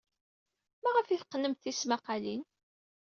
[0.83, 2.41] Maɣef ay teqqnemt tismaqqalin?